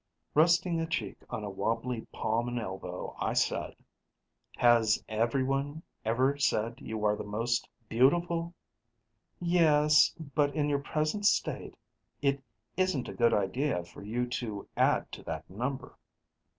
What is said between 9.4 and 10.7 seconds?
"Yes, but in